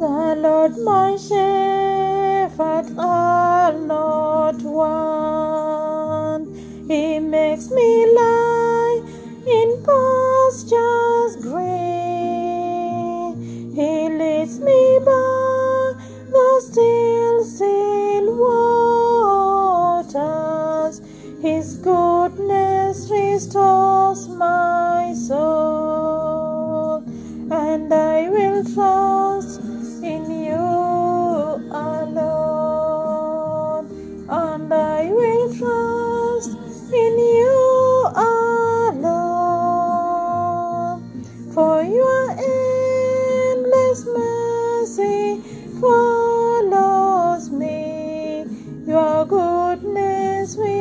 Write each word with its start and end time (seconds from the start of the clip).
The 0.00 0.34
Lord 0.36 0.76
my 0.78 1.16
shepherd, 1.16 2.86
I'll 2.98 3.78
not 3.78 4.62
want. 4.62 6.48
He 6.90 7.20
makes 7.20 7.70
me 7.70 8.06
lie 8.14 9.02
in 9.46 9.82
pastures 9.84 11.36
green. 11.36 13.36
He 13.74 14.08
leads 14.08 14.58
me 14.58 14.98
by 15.04 15.92
the 16.32 16.62
still, 16.66 17.44
still 17.44 18.36
waters. 20.04 21.00
His 21.42 21.76
goodness 21.76 23.10
restores 23.10 24.28
my 24.28 25.12
soul, 25.14 25.89
Will 28.60 28.74
trust 28.74 29.60
in 30.02 30.30
you 30.30 30.54
alone, 31.72 32.68
and 34.28 34.74
I 34.74 35.10
will 35.10 35.48
trust 35.54 36.58
in 36.92 37.18
you 37.18 38.04
alone, 38.92 39.40
for 41.54 41.82
your 41.82 42.30
endless 43.52 44.04
mercy 44.04 45.40
follows 45.80 47.50
me, 47.50 48.44
your 48.86 49.24
goodness 49.24 50.56
will 50.56 50.79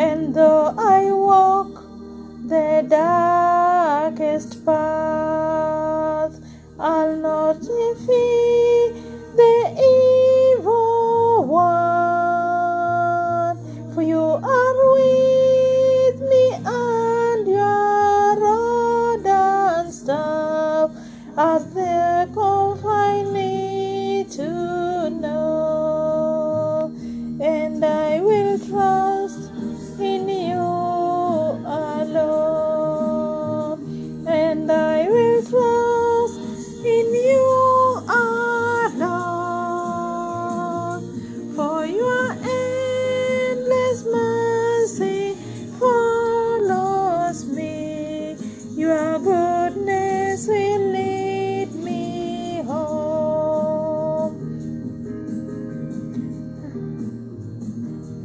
And 0.00 0.34
though 0.34 0.74
I 0.78 1.12
walk 1.12 1.74
the 2.46 2.86
darkest 2.88 4.64
path, 4.64 4.79
your 48.90 49.18
goodness 49.20 50.48
will 50.48 50.84
lead 50.92 51.70
me 51.74 52.60
home. 52.66 54.34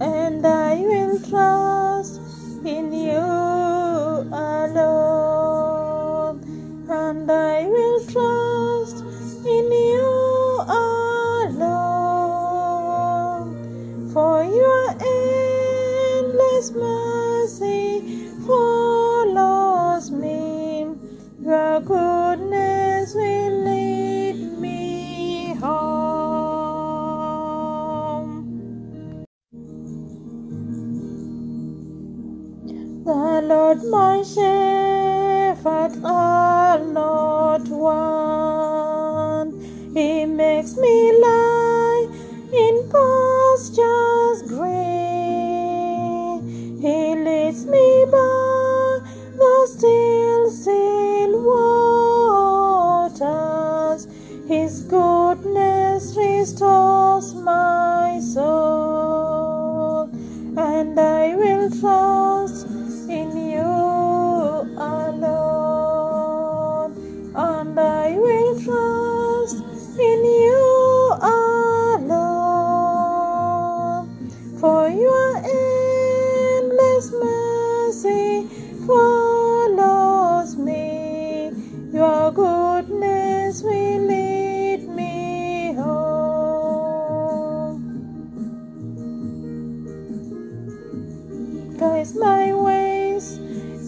And 0.02 0.44
I 0.46 0.82
will 0.92 1.20
trust 1.30 2.20
in 2.66 2.92
you 2.92 3.28
alone, 4.58 6.36
and 6.90 7.32
I 7.32 7.68
will 7.68 8.00
trust 8.14 8.98
in 9.46 9.72
you 9.72 10.10
alone, 11.38 11.70
for 14.14 14.44
your 14.44 14.86
endless 16.18 16.72
mercy 16.72 18.30
follows 18.48 18.75
The 33.36 33.42
Lord 33.42 33.84
my 33.84 34.24
shepherd, 34.24 35.92
I'll 36.06 36.86
not 36.86 37.68
want. 37.68 39.54
He 39.94 40.26
makes 40.26 40.78
me 40.78 41.12
lie 41.22 42.08
in 42.54 42.90
pastures 42.90 44.42
green. 44.54 44.80
He 46.82 47.16
leads 47.28 47.66
me 47.66 48.06
by 48.10 49.02
the 49.36 49.68
still, 49.68 50.50
still 50.50 51.34
waters. 53.12 54.08
His 54.48 54.82
goodness 54.84 56.16
restores 56.16 57.36
my 57.36 58.22
soul, 58.22 60.10
and 60.58 60.98
I 60.98 61.36
will 61.36 61.70
trust 61.82 62.55
your 81.96 82.30
goodness 82.30 83.64
will 83.64 84.02
lead 84.02 84.86
me 84.90 85.74
home. 85.76 87.80
Guides 91.80 92.14
my 92.16 92.54
ways 92.54 93.38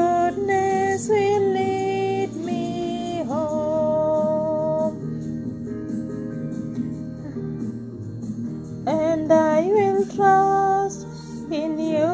Goodness 0.00 1.08
will 1.08 1.46
lead 1.58 2.30
me 2.48 3.22
home. 3.30 4.96
And 8.86 9.28
I 9.32 9.60
will 9.76 10.04
trust 10.16 11.06
in 11.50 11.78
you 11.78 12.12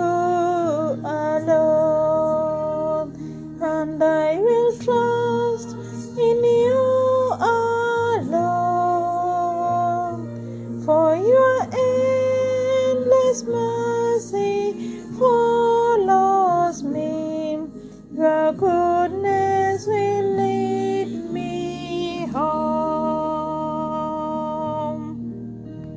alone, 1.31 3.09
and 3.63 4.03
I 4.03 4.39
will 4.47 4.73
trust 4.87 5.71
in 6.29 6.39
you 6.63 6.83
alone, 8.19 8.57
for 10.85 11.09
your 11.17 11.57
endless 11.91 13.39
mercy 13.45 14.57
follows 15.19 15.46
your 18.17 18.53
goodness 18.55 19.26